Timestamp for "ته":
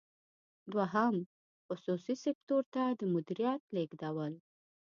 2.73-2.83